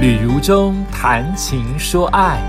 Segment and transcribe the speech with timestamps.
[0.00, 2.40] 旅如中谈情说爱，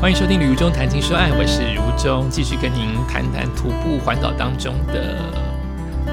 [0.00, 5.30] 欢迎收听《旅如中谈情说爱》，我是如中，继续跟您谈谈徒步环岛当中的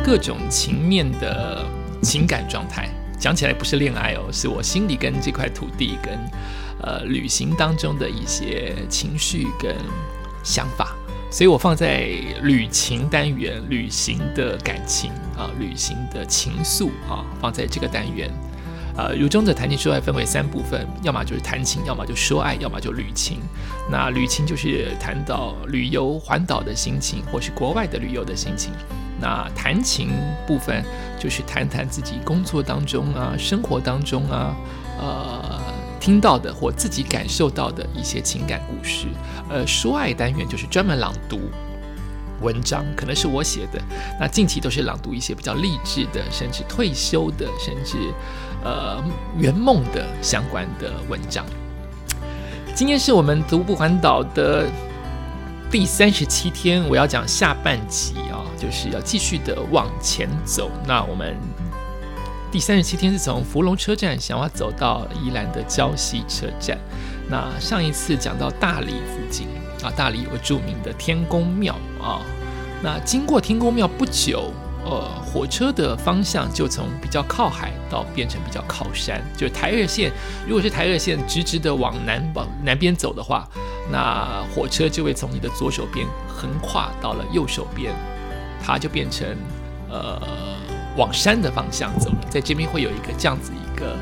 [0.04, 1.66] 各种情面的
[2.02, 2.90] 情感状态。
[3.18, 6.20] 讲起来不是恋爱哦，是我心里跟这块土地跟
[6.82, 9.74] 呃旅行当中的一些情绪跟
[10.44, 10.94] 想法，
[11.32, 12.10] 所以我放在
[12.42, 18.30] 旅行单元，旅行的感情啊，旅行的情愫啊，放在这个单元。
[19.00, 23.40] 呃，如中的谈情说爱分为三部分，要么就是谈情，要么就说爱，要么就旅情。
[23.90, 28.74] 那旅情就是谈到旅游环岛的心情，或是国外的旅游的心情。
[29.18, 30.10] 那谈情
[30.46, 30.84] 部分
[31.18, 34.54] 就是谈谈自己工作当中啊、生活当中啊，
[35.00, 35.62] 呃，
[35.98, 39.08] 听到的或自己感受到的一些情感故事。
[39.50, 41.40] 呃，说爱单元就是专门朗读。
[42.42, 43.82] 文章可能是我写的，
[44.20, 47.98] 那近期都是朗读一些比较励志的，甚至退休的，甚至
[48.64, 49.04] 呃
[49.38, 51.46] 圆梦的相关的文章。
[52.76, 54.66] 今天是我们徒步环岛的
[55.70, 60.72] 第三十七天，我要讲下半集啊，就是要继续的往前走。
[60.88, 61.36] 那我们
[62.52, 66.78] 第三十七天是从福隆车站想要走到宜兰的礁溪车站。
[67.30, 69.48] 那上一次讲到大理附近。
[69.82, 72.20] 啊，大理有个著名的天宫庙啊。
[72.84, 74.52] 那经过天宫庙不久，
[74.84, 80.12] 呃，火车的方向就从比较靠海到变成比较靠山，就是台二线。
[80.46, 83.48] 如果是台二线直直的往南往南边走的话，
[83.90, 87.94] 那火车就会从你的左手边横跨到了右手边，
[88.62, 89.26] 它就变成
[89.90, 90.22] 呃
[90.98, 92.18] 往山的方向走了。
[92.30, 93.96] 在这边会有一个这样子一个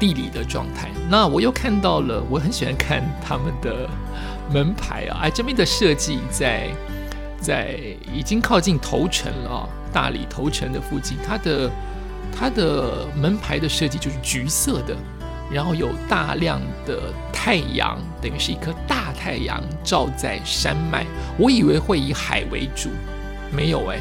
[0.00, 0.88] 地理的状态。
[1.08, 3.88] 那我又看到了，我很喜欢看他们的。
[4.52, 6.66] 门牌啊，哎，这边的设计在
[7.40, 7.78] 在
[8.12, 11.70] 已经靠近头城了，大理头城的附近，它的
[12.36, 14.96] 它的门牌的设计就是橘色的，
[15.52, 21.06] 然后有大量的太阳，等于是一颗大太阳照在山脉。
[21.38, 22.90] 我以为会以海为主，
[23.52, 24.00] 没有哎，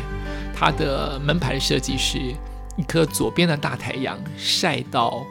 [0.56, 2.18] 它的门牌设计是
[2.76, 5.24] 一颗左边的大太阳晒到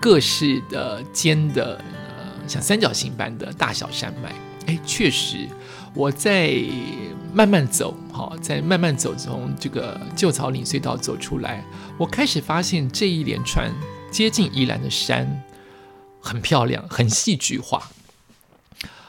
[0.00, 4.32] 各式的尖的呃像三角形般的大小山脉。
[4.66, 5.48] 哎，确实，
[5.94, 6.54] 我在
[7.32, 11.64] 慢慢走，哈，在慢慢走，从这个旧草岭隧道走出来，
[11.98, 13.72] 我开始发现这一连串
[14.10, 15.42] 接近宜兰的山
[16.20, 17.90] 很漂亮，很戏剧化。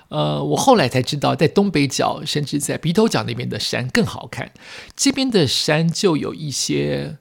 [0.08, 4.52] 呃，我后来才知道，在东北角，甚至在鼻头角那边的山更好看。
[4.96, 7.18] 这边的山就有一些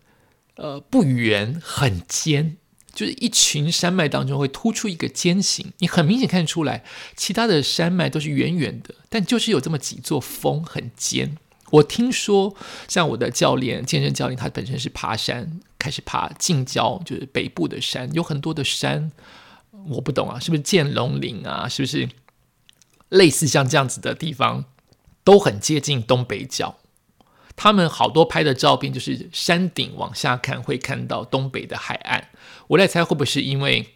[0.56, 2.56] 呃不圆，很尖。
[2.92, 6.84] 就是一群山脉当中会突出一个尖形，你很明显看出来，
[7.16, 11.36] 其他的山脉都是圆圆的，但就是有这么几座峰很尖。
[11.70, 12.56] 我听说，
[12.88, 19.12] 像我的教练，健身教练，他本身是爬山，开始爬近郊，就是北部的山，有很多的山，
[19.86, 21.68] 我不懂啊，是不是剑龙岭啊？
[21.68, 22.08] 是不是
[23.08, 24.64] 类似像这样子的地方，
[25.22, 26.76] 都很接近东北角。
[27.62, 32.28] 他们好多拍的照片就是山顶往下看，会看到东北的海岸。
[32.68, 33.86] 我在猜会不会是因为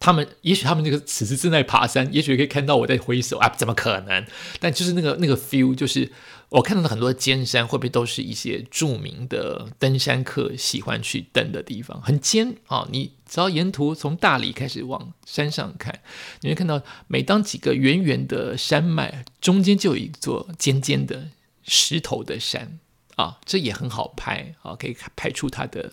[0.00, 3.48] 他们，也许他们那个此时正在爬山，也许可以看到我在挥手啊？
[3.56, 4.26] 怎么可能？
[4.58, 6.10] 但就是那个那个 feel，就是
[6.48, 12.02] 我看到的很多尖山，会不会都是一些著名的登山客喜欢去登的地方？
[12.02, 12.88] 很尖啊！
[12.90, 16.00] 你只要沿途从大理开始往山上看，
[16.40, 21.28] 你会看到每当几个圆圆的山脉中间就有一座尖尖的。
[21.62, 22.78] 石头的山
[23.16, 25.92] 啊，这也很好拍啊，可以拍出它的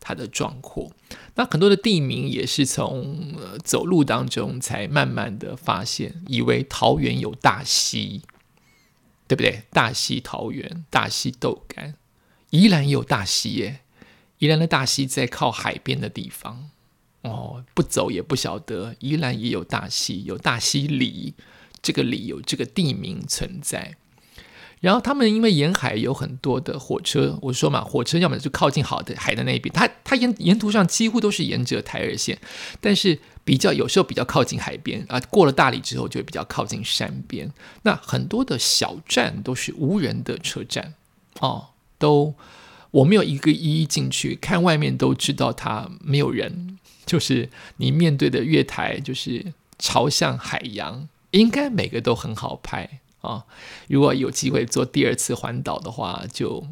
[0.00, 0.90] 它的壮阔。
[1.34, 8.22] 那很多的地名也是从呃走路当中才慢慢的发现，以为桃园有大溪，
[9.28, 9.64] 对不对？
[9.70, 11.96] 大溪桃园，大溪豆干，
[12.50, 13.80] 宜兰也有大溪耶。
[14.38, 16.70] 宜兰的大溪在靠海边的地方
[17.22, 18.96] 哦，不走也不晓得。
[18.98, 21.34] 宜兰也有大溪，有大溪里，
[21.80, 23.96] 这个里有这个地名存在。
[24.84, 32.38] 然后他们因为沿海有很多的火车，我说嘛，火车要么就靠近好的海的那一边，它它沿沿途上几乎都是沿着台二线，
[32.82, 37.50] 但是比较有时候比较靠近海边啊，过了大理之后就比较靠近山边。
[37.84, 40.92] 那很多的小站都是无人的车站
[41.40, 41.68] 哦，
[41.98, 42.34] 都
[42.90, 47.48] 我没有一个一一进去看，外面都知道它没有人，就是
[47.78, 53.00] 你面对的月台就是朝向海洋，应该每个都很好拍。
[53.24, 53.44] 啊，
[53.88, 56.64] 如果有机会做第二次环岛的话，就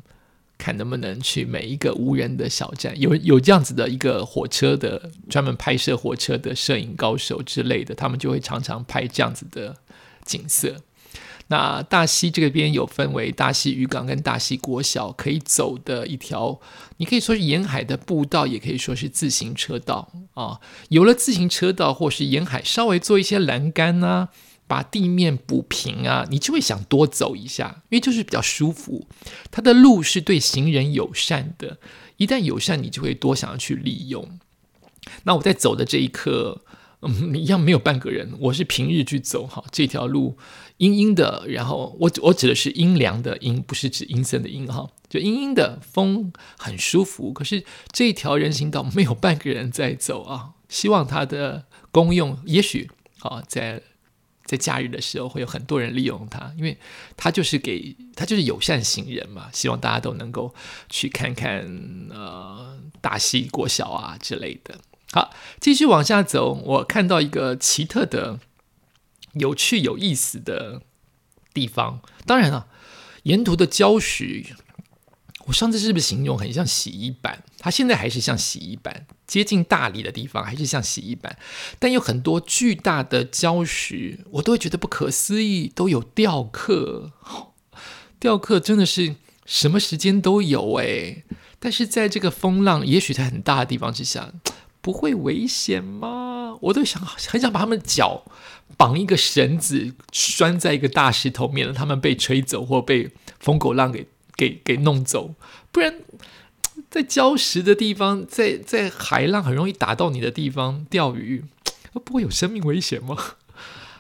[0.59, 9.77] 看能不能去每一个无人的小站，有有这样子的一个火车的专门拍摄火车的摄影高手之类的，他们就会常常拍这样子的
[10.25, 10.77] 景色。
[11.49, 16.59] 那大溪这边有分为大溪渔港跟大溪国小可以走的一条，
[16.97, 20.11] 你可以说是沿海的步道，也可以说是自行车道。
[20.35, 24.29] 啊，有了自行车道或是沿海稍微做一些栏杆啊，
[24.73, 29.07] 把地面补平啊，你就会想多走一下，因为就是比较舒服。
[29.51, 31.77] 它的路是对行人友善的，
[32.17, 34.39] 一旦友善，你就会多想要去利用。
[35.25, 36.63] 那我在走的这一刻，
[37.03, 38.33] 嗯，一样没有半个人。
[38.41, 40.39] 我是平日去走哈，这条路
[40.79, 44.89] 阴阴的，然后我我指的是阴凉的阴，不是指阴森的阴哈。
[45.11, 50.53] 就阴阴的风很舒服，可是这条人行道没有半个人在走啊。
[50.71, 53.83] 希望它的功用，也许啊，在
[54.53, 56.77] 在假日的时候会有很多人利用它，因为
[57.17, 59.49] 它就是给它就是友善行人嘛。
[59.51, 60.55] 希望大家都能够
[60.91, 61.65] 去看看
[62.11, 64.79] 呃大溪国小啊之类的。
[65.11, 68.41] 好，继续往下走，我看到一个奇特的、
[69.33, 70.83] 有趣有意思的
[71.55, 72.03] 地方。
[72.27, 72.67] 当然了，
[73.23, 74.45] 沿途的礁石。
[75.47, 77.43] 我上次是不是形容很像洗衣板？
[77.59, 81.37] 它现在还是像洗衣板，接近大理的地方还是像洗衣板，
[81.79, 87.13] 但有很多巨大的礁石，我都会觉得不可思议，都有雕刻，
[88.21, 91.25] 雕刻真的是什么时间都有诶。
[91.59, 94.33] 但是在这个风浪也许在很大的地方之下，
[94.81, 96.57] 不会危险吗？
[96.61, 98.25] 我都想很想把他们脚
[98.77, 104.07] 绑一个绳子拴在一个大石头，免得他们被吹走或被风狗浪给。
[104.37, 105.35] 给给弄走，
[105.71, 106.01] 不然
[106.91, 111.45] 在礁石的地方，在在海浪很容易打到你的地方钓鱼，
[112.05, 113.17] 不会有生命危险吗？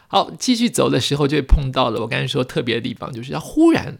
[0.08, 3.98] 好，继续走的时候就会碰到了我刚才说特别的地方，就是要忽然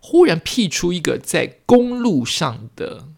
[0.00, 3.08] 忽然辟出一个在公路上的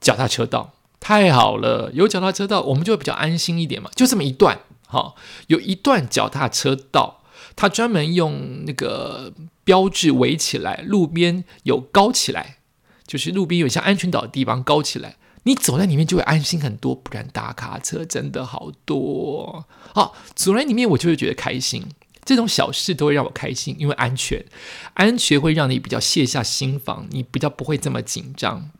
[0.00, 5.14] 脚踏车道，太好了，有脚踏车道我们就会比较安心一点嘛，就这么一段，好，
[5.48, 7.22] 有一段脚踏车道，
[7.56, 9.32] 它专门用那个。
[9.66, 12.58] 标志围起来，路边有高起来，
[13.04, 16.94] 就是路边有像安全岛的地方高起来，你走在里面就会安心很多。
[16.94, 21.84] 不然大卡车真的好多，好走在里面我就会觉得开心。
[22.24, 24.44] 这种小事都会让我开心，因为安全，
[24.94, 28.70] 安全会让你比较卸下心防，你比较不会这么紧张。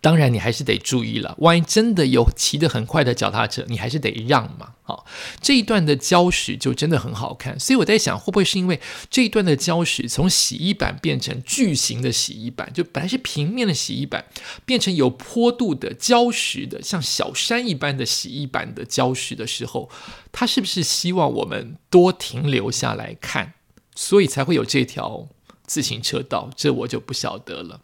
[0.00, 1.34] 当然，你还是得注意了。
[1.38, 4.74] 万一真的有骑得很快的脚踏车，你还是得让嘛。
[4.82, 5.04] 好，
[5.40, 7.58] 这一段的礁石就真的很好看。
[7.58, 8.78] 所以我在想，会不会是因为
[9.10, 14.26] 这一段的礁石从洗衣板变成巨型的洗衣板，就本来是平面的洗衣板，
[14.64, 19.90] 变成有坡度的礁石的，像小山一般的洗衣板的礁石的时候，
[20.30, 23.54] 它是不是希望我们多停留下来看，
[23.96, 25.28] 所以才会有这条？
[25.66, 27.80] 自行车道，这我就不晓得了。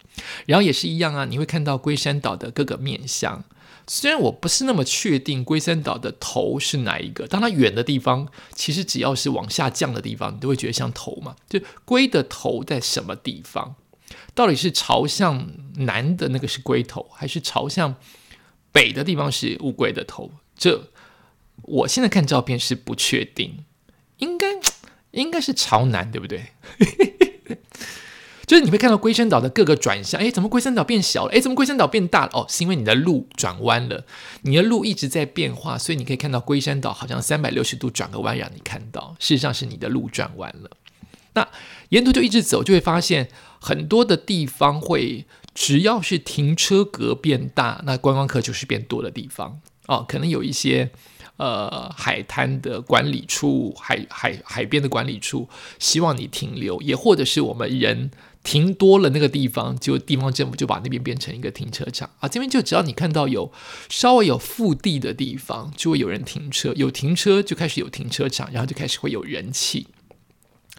[0.47, 3.45] 然后也是一样啊，你会看到龟山岛的各个面相。
[3.87, 11.35] 虽然我不是那么确定龟山岛的头是哪一个，当它远的地方，其实只要是往下降的地方，你都会觉得像头嘛。
[11.49, 13.75] 就龟的头在什么地方？
[14.35, 17.97] 到底是朝向南的那个是龟头，还是朝向
[18.71, 20.31] 北的地方是乌龟的头？
[20.57, 20.91] 这
[21.63, 23.65] 我现在看照片是不确定，
[24.19, 24.47] 应该
[25.11, 26.53] 应该是朝南，对不对？
[28.51, 31.33] 就是你会看到龟山岛的各个转向，哎，怎么龟山岛变小了？
[31.33, 32.31] 哎，怎么龟山岛变大了？
[32.33, 34.05] 哦，是因为你的路转弯了，
[34.43, 40.71] 你的路一直在变化，所以你可以看到龟山岛好像三百六十度转个弯让你看到，事实上是你的路转弯了。
[41.35, 41.47] 那
[41.91, 43.29] 沿途就一直走，就会发现
[43.61, 50.91] 很多的地方会，只要是停车格变大，那观光客就是变多的地方哦，可能有一些。
[51.37, 58.11] 呃，海滩的管理处，海海海边的管理处，希望你停留，也或者是我们人
[58.43, 62.29] 停多了那个地方，就地方政府就把那边变成一个停车场啊。
[62.29, 63.53] 这边就只要你看到有
[63.89, 69.89] 稍微有腹地的地方，就会有人停车，有停车就开始有停车场，然后就开始会有人气。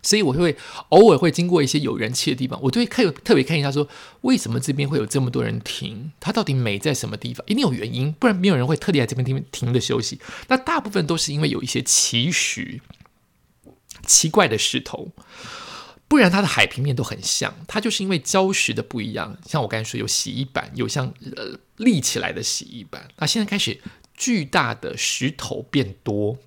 [0.04, 0.58] 所以我会
[0.90, 3.88] 偶尔会经过一些有人气的地方，我就会看特别看一下，说
[4.22, 6.12] 为什么这边会有这么多人停？
[6.20, 7.46] 它到底美在什么地方？
[7.46, 10.20] 一定有原因，不然没有人会特地在这边停停的休息。
[10.48, 12.82] 那大部分都是因为有一些奇石、
[14.08, 15.10] 奇怪的石头，
[16.12, 17.56] 不然它的海平面都很像。
[17.70, 23.08] 它就是因为礁石的不一样，像我刚才说有洗衣板，有像呃立起来的洗衣板。
[23.16, 23.80] 那现在开始
[24.14, 26.38] 巨大的石头变多。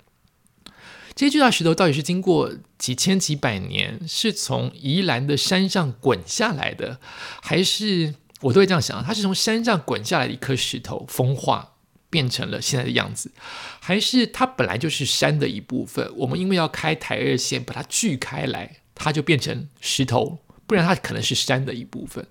[1.15, 7.01] 这些巨大石头到底是经过几千几百年，是从宜兰的山上滚下来的，
[7.41, 11.77] 还是我都会这样想，它是从山上滚下来的一颗石头风化
[12.11, 13.33] 变成了现在的样子，
[13.81, 16.13] 还是它本来就是山的一部分？
[16.17, 22.27] 我们因为要开台二线，把它锯开来，它就变成石头，不然它可能是山的一部分，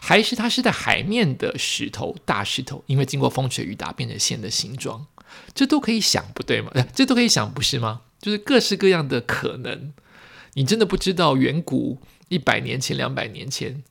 [0.00, 5.06] 还是它是在海面的石头大石头，因为经过风吹雨打变成线的形状，
[5.54, 6.70] 这都可以想，不对吗？
[6.94, 8.02] 这都可以想，不是吗？
[8.20, 9.92] 就是各式各样的可能，
[10.54, 13.82] 你真的不知道远古一百年前、两百年前、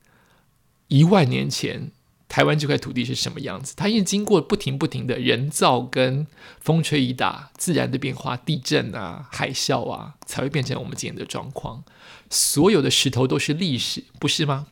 [0.88, 1.92] 一万年前，
[2.34, 3.76] 台湾这块土地是什么样子。
[3.78, 6.26] 它因为经过不停不停的人造跟
[6.60, 11.84] 风吹雨打、自然的变化、地震啊、海啸啊，才会变成我们今天的状况。
[12.32, 14.66] 所有的石头都是历史，不是吗？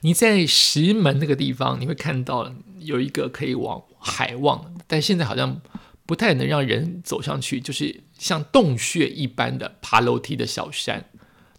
[0.00, 5.60] 你在石门那个地方，你会看到有一个可以往海望，但现在好像
[6.04, 11.08] 不太能让人走上去，就是像洞穴一般的爬楼梯的小山，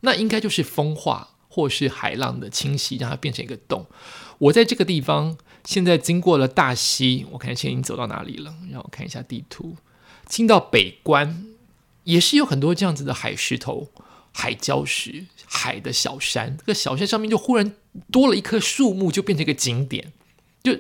[0.02, 3.86] 那应该就是风化或是海浪的侵袭，让它变成一个洞。
[4.38, 8.54] 我在这个地方，现在经过了大溪，我看现在已经走到哪里了？
[8.72, 9.76] 让我看一下地图，
[10.28, 11.46] 进到北关，
[12.04, 13.90] 也是有很多这样子的海石头。
[14.36, 17.76] 海礁石、海的小山，这个小山上面就忽然
[18.12, 20.12] 多了一棵树木，就变成一个景点。
[20.64, 20.76] 就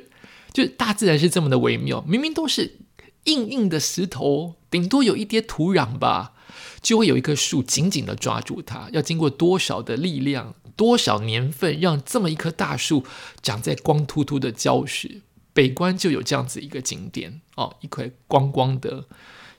[0.51, 2.79] 就大自然是这么的微妙，明明都是
[3.25, 6.33] 硬硬的石头，顶多有一叠土壤吧，
[6.81, 8.89] 就会有一棵树紧紧的抓住它。
[8.91, 13.05] 要经过多少的力量、多少年份，让这么一棵大树
[13.41, 15.21] 长在光秃秃的礁石？
[15.53, 19.05] 北关就有这样子一个景点哦，一块光光的。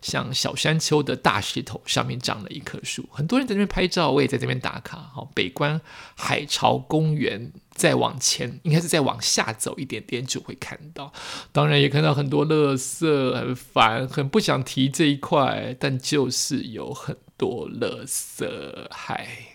[0.03, 4.99] 像小山丘的大石头上面长了一棵树，很多人在那边拍照，我也在这边打卡。
[4.99, 5.81] 好，北关
[6.15, 11.11] 海潮公园再往前，应该是再往下走一点点就会看到。
[11.53, 18.47] 当然也看到很多垃圾，很烦，很不想提这一块，但就是有很多垃圾。
[18.91, 19.54] 嗨，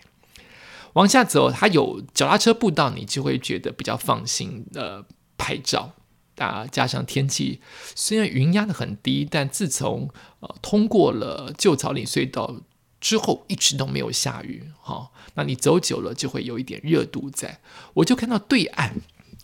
[0.94, 5.04] 往下走，它有脚踏车步道，你就会觉得比较放心的
[5.36, 5.92] 拍照。
[6.36, 7.60] 啊，加上天气，
[7.94, 10.08] 虽然云压的很低，但自从
[10.40, 12.62] 呃通过了旧草岭隧道
[12.98, 14.64] 之后，一直都没有下雨。
[14.80, 17.60] 哈，那你走久了就会有一点热度在。
[17.92, 18.94] 我就看到对岸，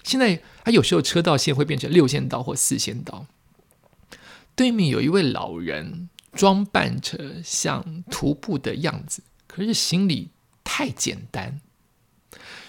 [0.04, 3.26] 现在它有时候车道线会变成六线道或四线道。
[4.54, 10.30] 对面有一位老人，装扮成像徒步的样子，可是行李
[10.66, 11.62] 太简单。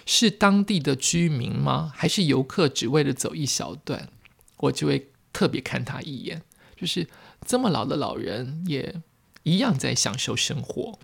[0.06, 1.92] 是当地的居民吗？
[1.94, 4.08] 还是游客只为了走一小段？
[4.56, 6.42] 我就会特别看他一眼，
[6.78, 7.10] 就是
[7.46, 9.02] 这么老的老人也
[9.44, 10.98] 一样在享受生活，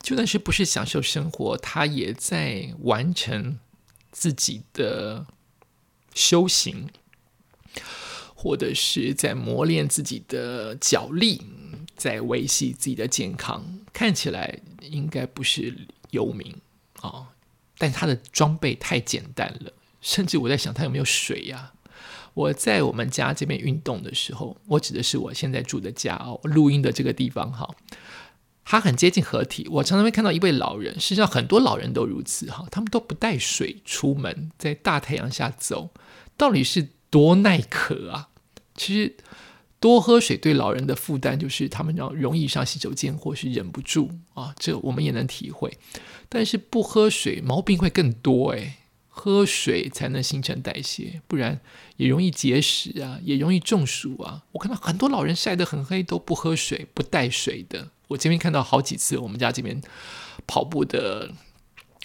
[0.00, 3.58] 就算是不是享受生活，他也在完成
[4.12, 5.26] 自己的
[6.14, 6.88] 修行，
[8.36, 11.42] 或者是在磨练自己的脚力，
[11.96, 13.80] 在维系自己的健康。
[13.92, 14.60] 看起来
[14.90, 15.74] 应该不是
[16.10, 16.54] 游民
[17.00, 17.28] 啊，
[17.78, 21.72] 但他的装备太简单了，甚至我在想他有没有水呀？
[22.34, 27.72] 我在我们家这边运动的时候，我指的是我现在住的家哦，录音的这个地方哈，
[28.64, 29.68] 它很接近合体。
[29.70, 35.90] 我常常会看到一位老人，实际上很多老人都如此哈，他们都不带水出门，在大太阳下走，
[36.36, 38.30] 到底是多耐渴啊？
[38.74, 39.16] 其实
[39.80, 45.76] 多喝水对老人的负担就是他们要容易上洗手间或是忍不住啊，这我们也能体会。
[46.28, 48.74] 但是不喝水，毛病会更多诶。
[49.16, 51.60] 喝水才能新陈代谢，不然
[51.96, 54.42] 也容易结石啊，也容易中暑啊。
[54.50, 57.90] 我看到很多老人晒得很黑都不喝水、不带水的。
[58.08, 59.80] 我这边看到好几次，我们家这边
[60.48, 61.30] 跑步的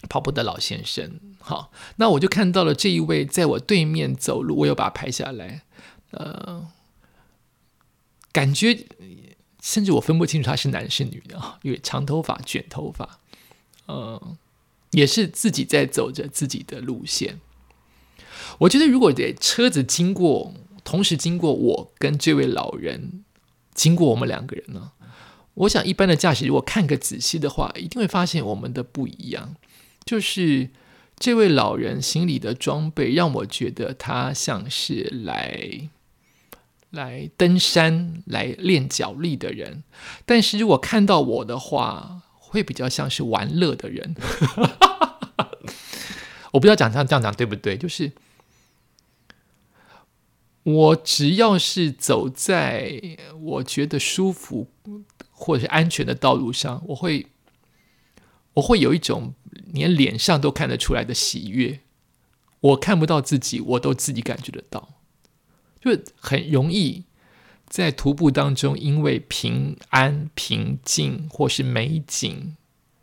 [0.07, 5.63] 跑步的老先生，好，那我就看到了这一位在我对面走路，我又把它拍下来，
[6.11, 6.67] 呃，
[8.31, 8.86] 感觉
[9.62, 13.19] 甚至我分不清楚他是男是女的，因为长头发、卷头发，
[13.88, 14.38] 嗯。
[14.91, 17.39] 也是自己在走着自己的路线。
[18.57, 20.51] 我觉得，如果这车子经过，
[20.83, 23.24] 同时经过我跟这位老人，
[23.75, 24.93] 经过我们两个人呢，
[25.53, 29.55] 我想一般的驾驶如果看个仔细的话，一定会发现我们的不一样。
[30.03, 30.71] 就是
[31.19, 35.88] 这位老人行李的装备，让我觉得他像是来
[36.91, 39.84] 来登山、来练脚力的人。
[40.25, 44.15] 但是如果看到我的话，会比较像是玩乐的人，
[46.51, 47.77] 我不知道讲这样这样讲对不对？
[47.77, 48.12] 就是
[50.63, 54.72] 我只要是走在我觉得舒服
[55.31, 57.27] 或者是安全的道路上，我会
[58.55, 59.34] 我会有一种
[59.72, 61.81] 连脸上都看得出来的喜悦。
[62.62, 64.89] 我看不到自己，我都自己感觉得到，
[65.81, 67.05] 就很容易。
[67.67, 72.55] 在徒步当中，因为平安、平静或是美景，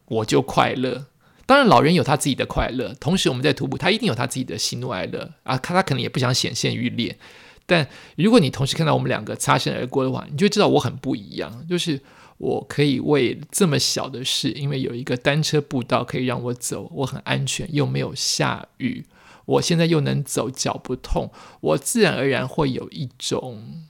[0.07, 1.07] 我就快乐。
[1.47, 5.57] 当然，老人有他自己的快乐，同时我们在徒步，他一定有他自己的喜怒哀乐啊。
[5.57, 7.17] 他他可能也不想显现于脸，
[7.65, 11.65] 但如果你同时看到我们两个擦身而过的话，你就知道我很不一样。
[11.69, 12.01] 就是
[12.39, 19.05] 我可以为这么小的事，因为有一个单车步道可以让我走，我很安全，又没有下雨，
[19.47, 23.87] 我现在又能走，脚不痛，我自然而然会有一种。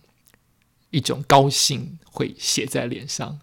[0.90, 3.40] 一种高兴会写在脸上。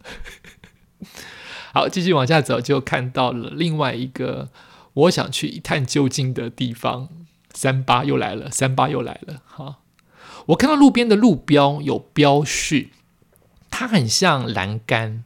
[1.74, 4.50] 好，继续往下走，就看到了另外一个
[4.93, 7.10] 我想去一探究竟的地方。
[7.53, 9.43] 三八又来了，三八又来了。
[9.46, 9.82] 哈，
[10.48, 12.88] 我看到路边的路标有标示，
[13.70, 15.25] 它很像栏杆，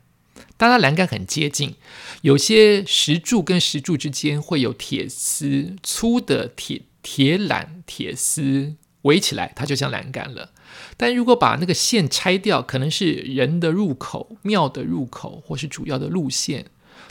[0.58, 1.76] 但它栏杆很接近，
[2.22, 10.52] 有些石柱跟石柱之间会有铁丝，粗的铁铁缆铁丝围起来，它就像栏杆了。
[10.98, 16.66] 但如果把那个线拆掉，可能是人的入口、庙的入口，或是主要的路线。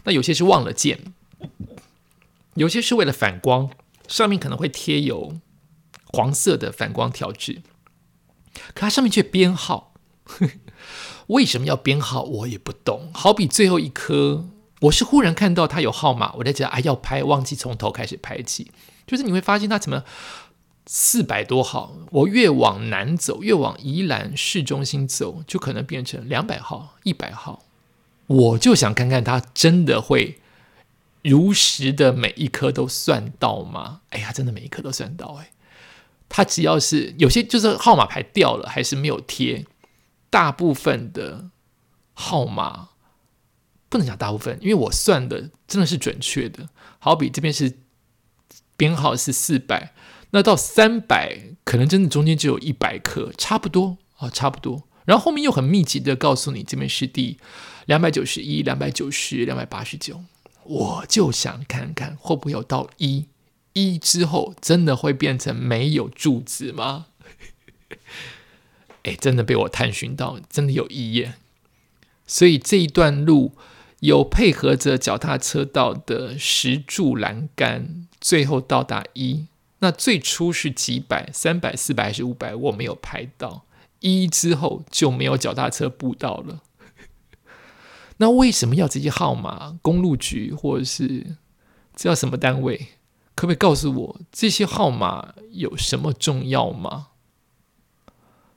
[0.04, 1.14] 那有些是忘了建，
[2.54, 3.70] 有些是为了反光，
[4.08, 5.38] 上面可能会贴有
[6.08, 7.62] 黄色的反光条纸，
[8.74, 9.94] 可它上面却编号。
[11.28, 12.22] 为什么要编号？
[12.22, 13.10] 我也不懂。
[13.12, 14.46] 好比最后一颗，
[14.82, 18.70] 我是忽然看到它有号码，我在讲啊要拍，忘记从头开始拍起。
[19.06, 20.04] 就是你会发现它怎么
[20.86, 27.64] 四百多号，我越往南走，越往宜兰市中心走，就可能变成两百号、一百号。
[28.28, 30.38] 我就想看看他真的会
[31.22, 34.00] 如实的每一颗都算到吗？
[34.10, 35.50] 哎呀，真的每一颗都算到哎！
[36.28, 39.64] 他只要是有些就是号码牌掉了，还是没有贴，
[40.30, 41.50] 大部分的
[42.12, 42.90] 号码
[43.88, 46.68] 不能讲大部分，因为我算的真的是准确的。
[46.98, 47.78] 好比这边是
[48.76, 49.92] 编号是四百，
[50.30, 54.84] 那到三百可能真的中间只有一百颗，差不多啊，差不多。
[55.04, 57.38] 然后后面又很密集的告诉你这边是第。
[57.86, 60.24] 两百九十一、两百九十、两百八十九，
[60.64, 63.26] 我就想看看会不会有到一
[63.74, 67.06] 一之后，真的会变成没有柱子吗？
[69.06, 71.28] 哎，真的被我探寻到，真的有意义！
[72.26, 73.52] 所以这一段路
[74.00, 79.46] 有配合着脚踏车道的石柱栏杆，最后到达一。
[79.78, 82.52] 那最初是几百、三百、四百还是五百？
[82.56, 83.64] 我没有拍到
[84.00, 86.62] 一之后就没有脚踏车步道了。
[88.16, 89.78] 那为什么要这些号码？
[89.82, 91.36] 公路局或者是
[91.94, 92.88] 这叫什么单位？
[93.36, 97.08] 可不可以告诉我这些号码有什么重要吗？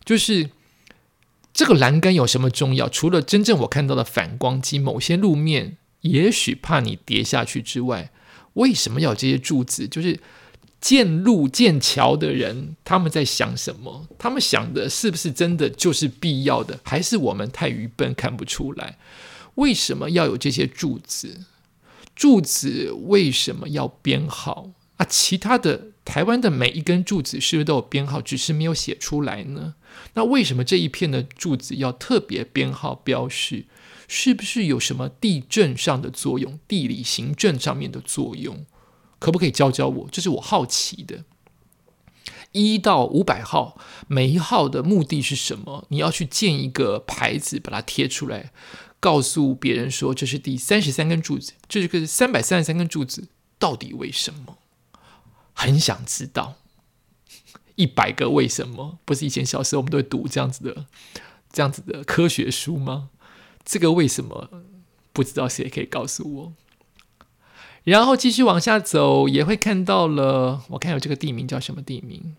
[0.06, 0.50] 就是
[1.54, 2.88] 这个栏杆有什么重要？
[2.90, 8.12] 除了真正我看到的反光机，某些路面也许怕你跌下去之外，
[8.54, 9.88] 为什么要这些柱子？
[9.88, 10.20] 就是
[10.82, 14.08] 建路建桥的人他们在想什么？
[14.18, 16.80] 他们想的是不是真的就是必要的？
[16.84, 18.98] 还是我们太愚笨看不出来？
[19.56, 21.46] 为什么要有这些柱子？
[22.16, 25.06] 柱子为什么要编号啊？
[25.10, 28.22] 其他的台湾的每一根柱子是不是都有编号？
[28.22, 29.76] 只是没有写出来呢？
[30.14, 33.66] 那为什么这一片的柱子要特别编号标示？
[34.08, 36.60] 是不是有什么地震上的作用？
[36.68, 38.66] 地理行政上面的作用？
[39.20, 40.10] 可不可以教教我？
[40.12, 41.26] 这是我好奇的。
[42.52, 45.86] 一到五百号，每一号的目的是什么？
[45.90, 48.52] 你要去建一个牌子，把它贴出来。
[49.00, 54.58] 告诉别人说这是第三十三根柱子，这是个三百三十三根柱子，到底为什么？
[55.54, 56.56] 很想知道
[57.80, 59.00] 一百个为什么？
[59.06, 60.86] 不是以前小时候我们都会读这样子的、
[61.52, 63.10] 这样子的科学书吗？
[63.64, 64.50] 这个为什么
[65.14, 65.48] 不知道？
[65.48, 66.54] 谁可以告诉我？
[67.86, 70.64] 然后继续往下走，也会看到了。
[70.72, 72.36] 我看有这个地名叫什么地名？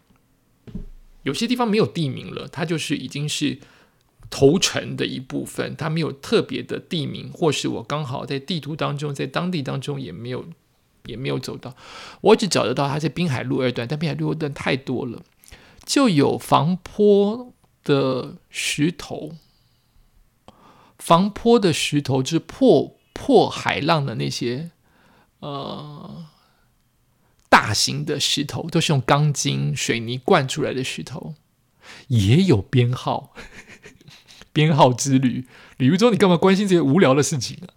[1.23, 3.59] 有些地方没有地名了，它就是已经是。
[4.33, 10.45] 头城的一部分，它没有特别的地名，或是我刚好在地图当中，在当地当中也没有
[11.07, 11.75] 也没有走到，
[12.21, 15.23] 我只找得到它在滨海路二段，但滨海路二段太多了，
[15.85, 17.53] 就有防坡
[17.85, 19.33] 的石头，
[20.99, 24.71] 防坡的石头就是破破海浪的那些
[25.41, 26.27] 呃
[27.49, 31.35] 大型的石头，都是用钢筋水泥灌出来的石头，
[32.09, 33.35] 也有编号。
[34.53, 37.71] 编号之旅，李如忠，你干嘛关心这些无聊的事情啊？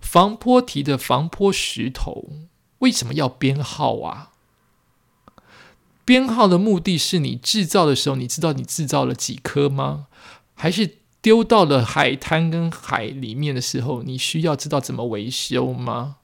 [0.00, 2.30] 防坡堤的防坡石头
[2.78, 4.32] 为什么要编号啊？
[6.04, 10.06] 编号的目的是你制造的时候，你知道你制造了几颗吗？
[10.54, 16.16] 还是丢到了海滩跟海里面的时候，你需要知道怎么维修吗？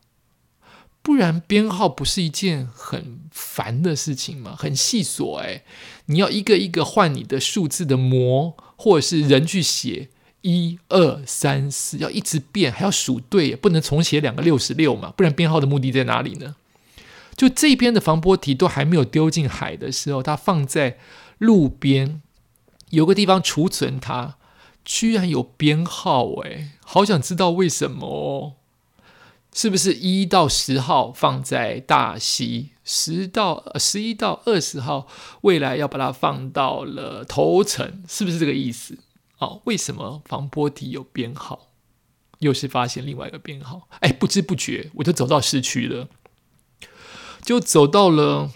[1.03, 4.57] 不然编号不是一件很烦的事情吗？
[4.59, 5.65] 很细琐哎，
[6.07, 8.57] 你要一个一个换你的数字的模。
[8.77, 10.11] 或者是人去写
[10.45, 15.11] 一二三四，要一直变，还要数对，不能重写两个六十六嘛？
[15.17, 16.57] 不然编号的目的在哪里呢？
[17.35, 20.99] 就这边的防波堤都还没有丢进海的时候，它放在
[21.39, 22.21] 路边
[22.91, 24.37] 有个地方储存它，
[24.85, 28.57] 居然有编号哎，好想知道为什么？
[29.55, 35.07] 是不是一到十号放在大溪，十到十一到二十号，
[35.41, 38.99] 未来要把它放到了头城，是不是这个意思？
[39.65, 41.69] 为什么防波堤有编号？
[42.41, 46.09] 又是发现另外一个编号，哎，不知不觉我就走到市区了，
[47.41, 48.51] 就走到了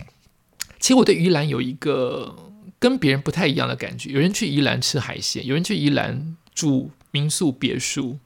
[0.79, 2.37] 其实我对宜兰有一个
[2.79, 4.11] 跟别人不太一样的感觉。
[4.11, 8.19] 有人去宜兰吃海鲜，有人去宜兰住民宿别墅，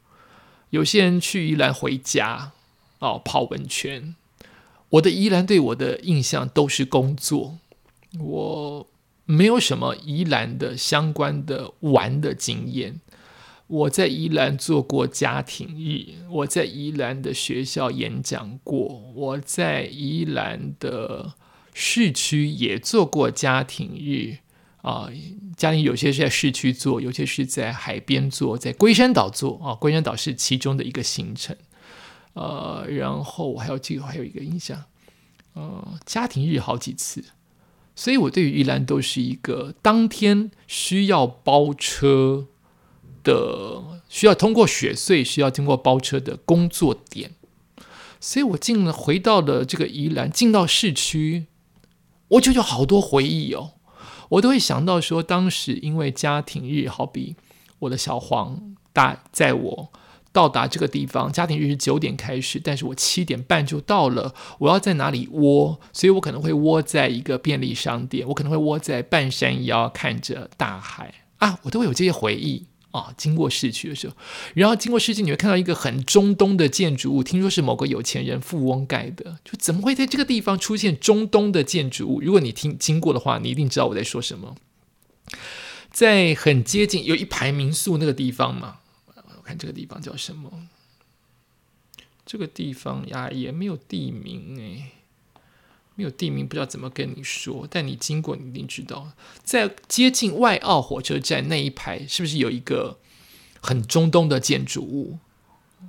[0.71, 2.53] 有些人去宜兰回家
[2.99, 4.17] 哦泡温泉。
[4.89, 7.59] 我的宜兰对我的印象都是工作，
[8.19, 8.87] 我
[9.25, 13.01] 没有什么宜兰的相关的玩的经验。
[13.69, 21.35] 我在宜兰做过家庭日，我在宜兰的学校演讲过，我在宜兰的
[21.73, 24.39] 市区也做过家庭日
[24.83, 25.09] 啊。
[25.57, 29.75] 家庭有些是在市区做，有些是在海边做，在龟山岛做啊。
[29.75, 31.57] 龟山岛是其中的一个行程。
[32.35, 34.85] 呃，然后我还有记得还有一个印象，
[35.55, 37.25] 呃，家庭日好几次，
[37.95, 42.47] 所以我对于宜兰都是一个当天需要包车
[43.23, 47.33] 的，需要通过雪隧，需要经过包车的工作点，
[48.19, 51.47] 所以我进了回到了这个宜兰，进到市区，
[52.29, 53.73] 我就有好多回忆哦，
[54.31, 57.37] 我都会想到说，当时因为家庭日，好比
[57.81, 59.93] 我的小黄大在我。
[60.33, 64.35] 到达这个地方，家庭日是九点开始，但是我七点半就到了。
[64.59, 65.79] 我要在哪里窝？
[65.93, 73.13] 所以我可能会窝在一个便利商店，我可能会窝在半山腰看着大海啊，我都会有这些回忆啊。
[73.17, 74.15] 经过市区的时候，
[74.55, 82.21] 然后经过市区，你会看到一个很中东的建筑物，听说是某个有钱人富翁盖的，就怎么会在这个地方出现中东的建筑物？
[82.23, 84.55] 如果你听经过的话，你一定知道我在说什么。
[85.91, 88.77] 在很接近有一排民宿那个地方嘛。
[89.59, 90.69] 这个地方叫什么？
[92.25, 94.93] 这个地方呀也没有地名哎，
[95.97, 97.67] 没有地名，不知道怎么跟你说。
[97.69, 99.13] 但你经过，你一定知道，
[99.43, 102.99] 在接近外澳火车站那一排，是不是有一个
[103.61, 105.19] 很中东的建筑物？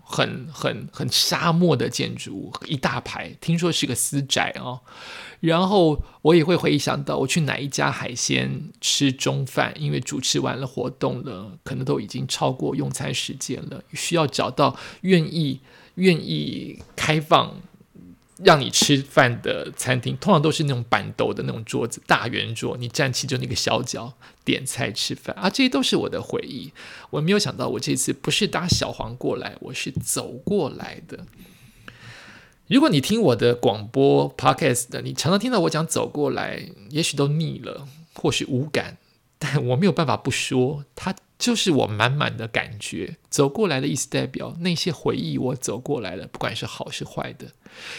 [0.01, 4.81] 很很很沙漠的建筑物，一大排，听说是个私宅哦。
[5.39, 15.59] 然后我也会回想到我去哪一家海鲜吃中饭，因为主持完了活动了，可能都已经超过用餐时间了，需要找到愿意
[15.95, 17.55] 愿意开放
[18.43, 26.71] 让你吃饭的餐厅，通常都是那种板斗的那种桌子，大圆桌，你站起就那个小角点菜吃饭啊，这些都是我的回忆。
[27.09, 31.25] 我没有想到我这次不是搭小黄过来，我是走过来的。
[32.67, 38.97] 如果你听我的广播 podcast 的，你常常听到我讲走过来，也许都腻了，或是无感，
[39.37, 43.17] 但我没有办法不说，它就是我满满的感觉。
[43.29, 47.47] 走过来的意思代表那些回忆我走过来了，不管是好是坏的，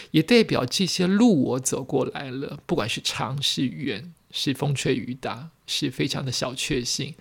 [0.09, 7.13] 也代表这些路我走过来了，不管是长是远，是风吹雨打，是非常的小确幸。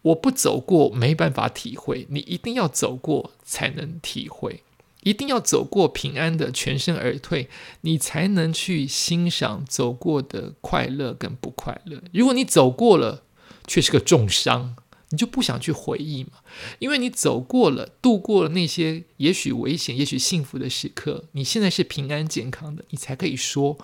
[0.00, 4.62] 我不走过没办法体会，你一定要走过才能体会。
[5.02, 7.50] 一定要走过平安的全身而退，
[7.82, 12.02] 你才能去欣赏走过的快乐跟不快乐。
[12.14, 13.22] 如果你走过了
[13.66, 14.76] 却是个重伤，
[15.10, 16.32] 你就不想去回忆嘛？
[16.78, 23.78] 因为你走过了，度过了那些也许危险、也许幸福的时刻，你现在是平安健康的，你才可以说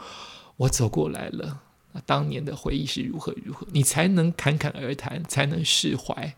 [0.57, 1.62] 我走过来了。
[1.93, 6.35] 那当年的回忆是如何如何，你才能侃侃而谈，才能释怀，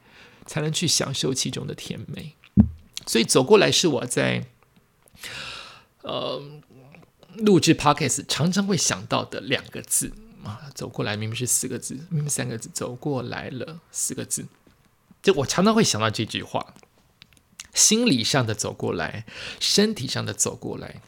[0.46, 2.34] 才能去享受其中的甜美。
[3.06, 4.46] 所以走过来是我在。
[6.02, 6.40] 呃，
[7.38, 10.12] 录制 podcast 常常会想到的两个字
[10.44, 14.46] 啊，走过来明明是四个字，明明三个字，走过来了四个字，
[15.32, 16.74] 我常常会想到这句话，
[17.74, 19.24] 心理上的走过来，
[19.60, 21.02] 身体上的走过来，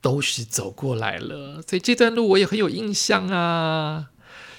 [0.00, 1.62] 都是走过来了。
[1.62, 4.10] 所以这段路我也很有印象啊，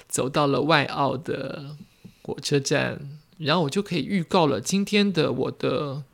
[0.08, 1.76] 走到了外澳的
[2.22, 6.04] 火车站，然后我就可以预告了今天的我的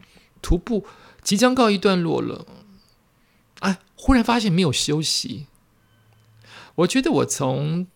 [0.40, 0.86] 徒步。
[1.22, 2.44] 即将告一段落了，
[3.60, 5.46] 哎，忽然发现没有休息。
[6.74, 7.86] 我觉得我从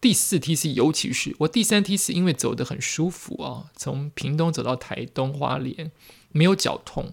[0.00, 5.90] 第四梯次，尤其是我第三梯次，因为走得很舒服啊，从屏东走到台东花莲，
[6.30, 7.12] 没有脚痛。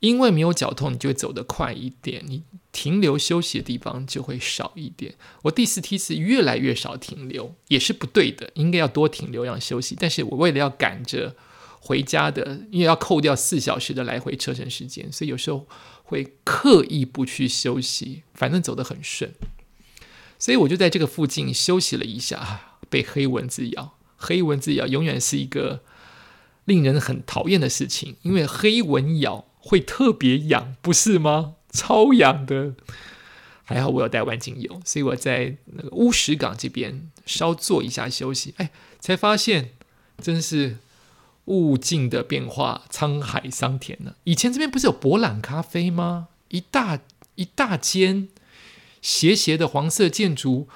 [0.00, 5.14] 因为没有脚痛，你就会走得快一点，你停留休息的地方就会少一点。
[5.42, 9.96] 我第四梯次越来越少停留，也是不对的，应该要多停留让休息。
[9.98, 11.36] 但是我为了要赶着。
[11.78, 15.68] 回家的，因为要扣掉四小时的来回车程时间，所以有时候
[16.02, 19.32] 会刻意不去休息，反正走得很顺。
[20.38, 23.94] 所以我就在这个附近休息了一下，被黑蚊子咬。
[24.16, 25.82] 黑蚊子咬永远是一个
[26.64, 31.54] 令人很讨厌的事情，因为黑蚊咬会特别痒，不是吗？
[31.70, 32.74] 超痒的。
[33.64, 38.70] 还好我有带万金油，所以我在那个乌石港这边稍坐一下休息，哎，
[39.00, 39.70] 才发现
[40.18, 40.78] 真是。
[41.46, 44.16] 物境的变化，沧海桑田呢？
[44.24, 46.26] 以前这边不是有博朗咖啡吗？
[46.48, 46.98] 一大
[47.36, 48.26] 一大间
[49.06, 50.66] 斜斜的黄色建筑，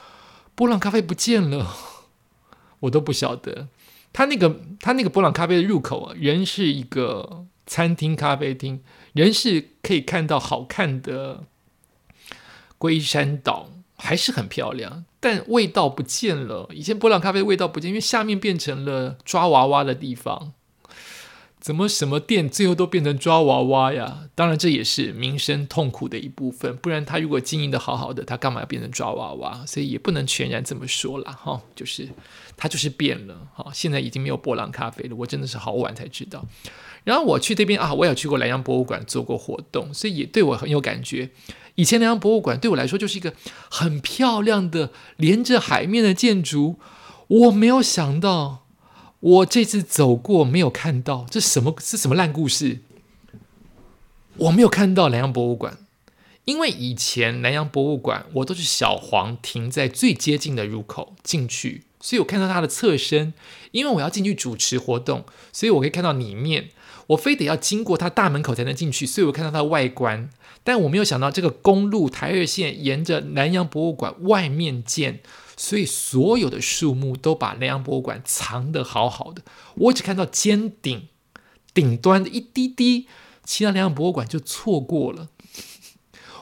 [0.54, 1.74] 波浪咖啡不见了，
[2.80, 3.66] 我都不晓得。
[4.12, 8.82] 他那个他那个波浪咖啡的入口啊，仍是一个餐厅咖啡厅，
[9.14, 11.42] 仍是可以看到好看的
[12.78, 15.04] 龟山岛，还是很漂亮。
[15.18, 20.52] 但味道不见了，以前波浪咖啡味道不见，因为下面变成了抓娃娃的地方。
[21.60, 24.28] 怎么什么店最后都变成抓娃娃呀？
[24.34, 29.66] 当然这也是民生痛苦的一部分，不然他如果经营的好好的，他干嘛要变成抓娃娃？
[29.66, 32.08] 所以也不能全然这么说啦哈，就是
[32.56, 33.70] 他就是变了哈。
[33.74, 36.46] 现在已经没有波浪咖啡了，我真的是好晚才知道。
[37.04, 41.28] 然后我去这边啊，我也去过南洋博物馆做过活动，所以也对我很有感觉。
[41.74, 43.34] 以前南洋博物馆对我来说就是一个
[43.70, 46.78] 很漂亮的连着海面的建筑，
[47.28, 48.64] 我没有想到。
[49.20, 52.80] 我这次走过没有看到，这什么是什么烂故事？
[54.36, 55.78] 我没有看到南洋博物馆，
[56.46, 63.34] 因为以前南洋博物馆我都是小黄停在最接近的入口进去，所以我看到它的侧身。
[63.72, 66.70] 因为我要进去主持活动，所以我可以看到里面。
[67.08, 70.30] 我非得要经过它大门口才能进去，所以我看到它的外观。
[70.64, 75.20] 但我没有想到这个公路台二线沿着南洋博物馆外面建。
[75.62, 79.42] 所以所有的树木都把南洋博物馆藏得好好的，
[79.74, 81.08] 我只看到尖顶
[81.74, 83.06] 顶端的一滴滴，
[83.44, 85.28] 其他南洋博物馆就错过了。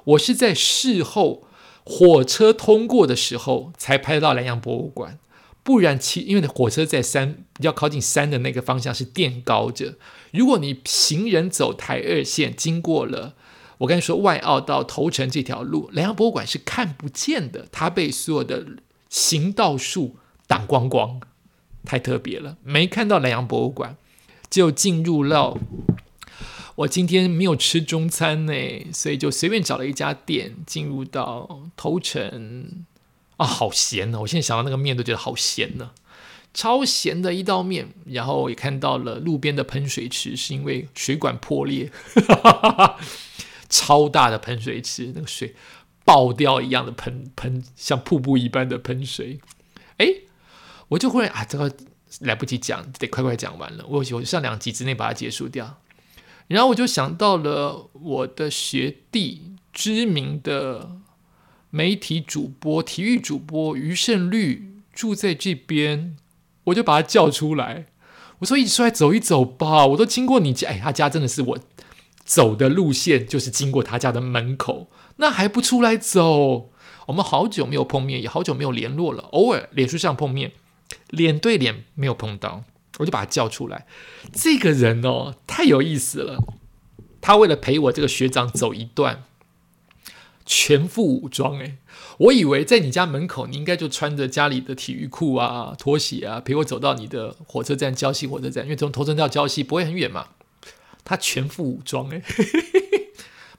[0.04, 1.48] 我是在事后
[1.84, 5.18] 火车通过的时候才拍到南洋博物馆，
[5.64, 9.96] 不然其因为火车在山比较靠近山的那个方向是垫高着，
[10.30, 13.34] 如果你行人走台二线经过了，
[13.78, 18.64] 我跟你说外澳到头城这条路，南洋博物馆是看不见的，它被所有的。
[19.08, 20.16] 行道树
[20.46, 21.20] 挡光光，
[21.84, 22.56] 太特别了。
[22.62, 23.96] 没看到南洋博物馆，
[24.50, 25.58] 就进入了。
[26.76, 28.52] 我今天没有吃中餐呢，
[28.92, 32.84] 所以就随便找了一家店，进入到头城。
[33.36, 34.20] 啊，好咸呢！
[34.20, 35.92] 我现在想到那个面都觉得好咸呢，
[36.52, 37.88] 超咸的一道面。
[38.06, 41.90] 然后也看到了路边的喷水池，是因为水管破裂，
[43.70, 45.54] 超大的喷水池，那个水。
[46.08, 49.40] 爆掉一样的喷喷，像瀑布一般的喷水。
[49.98, 50.06] 哎，
[50.88, 51.70] 我就忽然啊，这个
[52.20, 53.84] 来不及讲，得快快讲完了。
[53.86, 55.80] 我我上两集之内把它结束掉。
[56.46, 60.92] 然后我就想到了我的学弟，知名的
[61.68, 66.16] 媒体主播、体育主播于胜律住在这边，
[66.64, 67.84] 我就把他叫出来。
[68.38, 70.68] 我说：“一起出来走一走吧，我都经过你家。
[70.68, 71.58] 哎，他家真的是我
[72.28, 76.70] 走的路线，就是经过他家的门口。”那还不出来走？
[77.06, 79.22] 我们好久没有碰面，也好久没有联络了。
[79.32, 80.52] 偶尔脸书上碰面，
[81.08, 82.64] 脸对脸没有碰到，
[82.98, 83.86] 我就把他叫出来。
[84.30, 86.44] 这个人哦，太有意思了。
[87.22, 89.24] 他为了陪我这个学长走一段，
[90.44, 91.58] 全副武装。
[91.58, 91.78] 诶，
[92.18, 100.28] 我以为在你家门口，你应该就穿着家里的体育裤啊、拖鞋啊，陪我走到你的火车站——交西火车站，因为从头城到交西不会很远嘛。
[101.04, 102.22] 他全副武装，诶。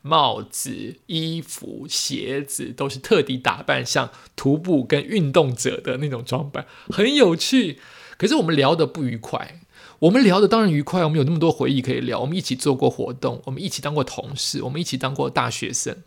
[0.02, 7.82] 帽子、衣服、鞋子都是特地打扮，像徒步跟运动者的那种装扮，很有趣。
[8.18, 9.60] 可是我们聊的不愉快，
[10.00, 12.22] 我们聊的当然愉快，我们有那么多回忆可以聊。
[12.22, 15.98] 我们一起做过活动，我们一起当过同事，我们一起当过大学生。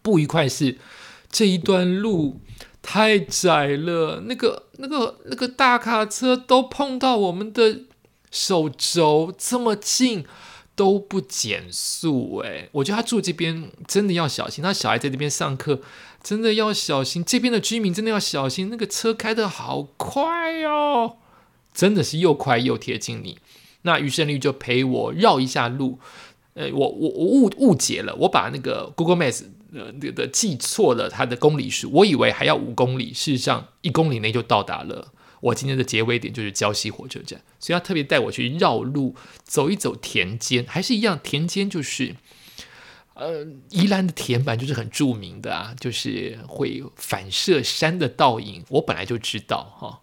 [0.00, 0.78] 不愉快是
[1.28, 2.40] 这一段路
[2.82, 7.80] 太窄了，那个、那个、那个大卡车都碰到我们的
[8.36, 10.26] 手肘，这么近。
[10.76, 15.80] 都不减速哎，我觉得他住这边真的要小心，他小孩在这边上课
[16.22, 21.16] 真的要小心，这边的居民真的要小心，那个车开的好快哦，
[21.72, 23.38] 真的是又快又贴近你。
[23.84, 25.98] 那余胜律就陪我绕一下路，
[26.52, 35.10] 呃，我我我误误解了，我把那个 Google Maps 呃的记错了它的公里数，我以为还要五公里，事实上一公里内就到达了。
[35.46, 42.16] 我今天的结尾点就是礁溪火车站，所以他特别带我去绕路走一走田间，还是一样田间，就是
[43.14, 48.64] 呃，宜兰的田板就是很著名的啊，就是会反射山的倒影。
[48.70, 50.00] 我本来就知道哈，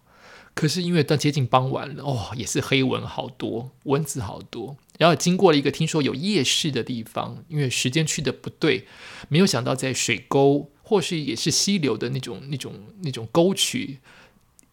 [0.53, 4.77] 可是因为到接近傍晚了，哦，也是黑蚊好多，蚊子好多。
[4.97, 8.87] 然后经过了一个听说有夜市的地方，因为时间去的不对，
[9.27, 13.99] 没有想到在水沟或是也是溪流的那种那种那种沟渠。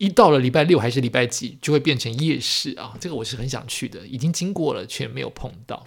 [0.00, 2.96] 一到了礼拜六还是礼拜几，就会变成夜市啊！
[2.98, 5.86] 这个我是很想去的，已经经过了却没有碰到。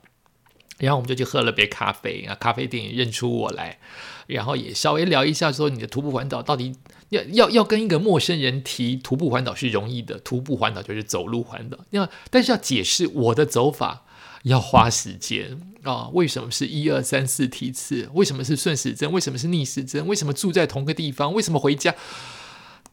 [0.77, 3.79] 然后我们就去喝了杯咖啡啊，咖啡店也认出我来，
[4.27, 6.75] 然后也稍微聊一下，说你的徒步环岛到底
[7.09, 11.79] 要要要跟一个陌生人提徒步环岛是容易的，徒步环岛就是走路环岛。
[11.89, 14.05] 那但是要解释我的走法，
[14.43, 16.09] 要花时间啊。
[16.13, 18.07] 为什么是一二三四梯次？
[18.13, 19.11] 为什么是顺时针？
[19.11, 20.05] 为什么是逆时针？
[20.05, 21.33] 为什么住在同个地方？
[21.33, 21.95] 为什么回家？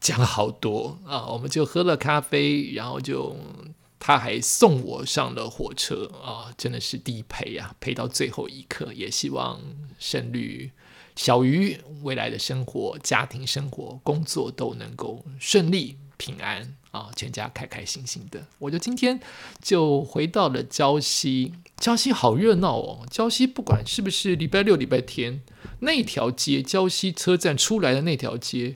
[0.01, 1.27] 讲了好多啊。
[1.27, 3.37] 我们就喝了咖啡，然后就
[3.97, 8.91] 他还送我上了火车啊，真的是低陪啊，陪到最后一刻。
[8.91, 9.61] 也希望
[9.97, 10.71] 胜率
[11.15, 16.75] 小于未来的生活、家庭生活、工作都能够顺利平安。
[16.91, 18.45] 啊，全家开开心心的。
[18.59, 19.17] 我就今天
[19.61, 23.07] 就回到了礁溪，礁溪好热闹哦。
[23.09, 25.41] 礁溪不管是不是礼拜六、礼拜天，
[25.79, 28.75] 那条街，礁溪车站出来的那条街，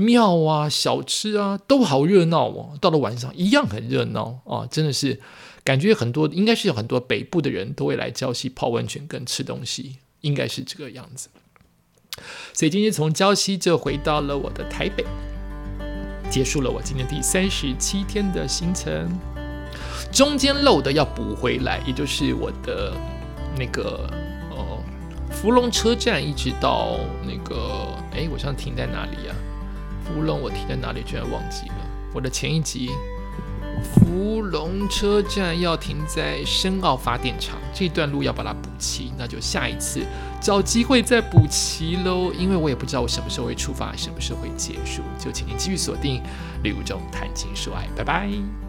[0.00, 2.78] 庙啊、小吃啊，都好热闹哦。
[2.80, 5.20] 到了晚上一样很热闹啊，真的是
[5.64, 11.28] 感觉很多，应该是有很多北部的人都会来礁溪泡温泉跟吃东西，应该是这个样子。
[12.52, 15.04] 所以今天从礁溪就回到了我的台北。
[16.30, 19.10] 结束了我今天第三十七天的行程，
[20.12, 22.94] 中间漏的要补回来，也就是我的
[23.58, 24.08] 那个
[24.52, 24.78] 哦，
[25.32, 29.34] 芙蓉车站一直到那个，哎，我上停在哪里呀？
[30.16, 31.02] 无论我停在哪里？
[31.02, 31.74] 居然忘记了。
[32.14, 32.90] 我的前一集，
[33.82, 40.02] 芙蓉车站要停在深澳发电厂这段路要把它补齐，那就下一次。
[40.40, 46.22] 找机会再补齐喽，因为我也不知道我什么时候会出发，什么时候会结束，就请您继续锁定
[46.62, 48.67] 《旅途中谈情说爱》，拜拜。